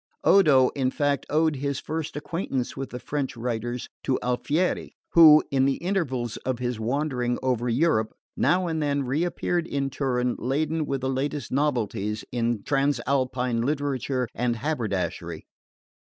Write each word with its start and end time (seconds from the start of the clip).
Odo 0.23 0.69
in 0.69 0.89
fact 0.89 1.27
owed 1.29 1.57
his 1.57 1.79
first 1.79 2.15
acquaintance 2.17 2.75
with 2.75 2.89
the 2.89 2.97
French 2.97 3.37
writers 3.37 3.87
to 4.03 4.17
Alfieri, 4.23 4.93
who, 5.11 5.43
in 5.51 5.65
the 5.65 5.75
intervals 5.75 6.37
of 6.37 6.57
his 6.57 6.79
wandering 6.79 7.37
over 7.43 7.69
Europe, 7.69 8.11
now 8.35 8.65
and 8.65 8.81
then 8.81 9.03
reappeared 9.03 9.67
in 9.67 9.91
Turin 9.91 10.37
laden 10.39 10.87
with 10.87 11.01
the 11.01 11.07
latest 11.07 11.51
novelties 11.51 12.25
in 12.31 12.63
Transalpine 12.63 13.61
literature 13.61 14.27
and 14.33 14.55
haberdashery. 14.55 15.45